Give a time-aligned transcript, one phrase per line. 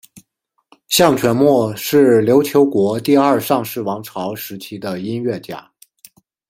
[0.87, 5.71] 向全谟是琉球国第二尚氏王朝时期的音乐家。